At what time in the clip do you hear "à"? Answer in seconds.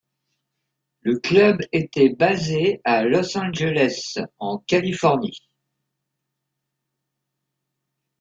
2.85-3.03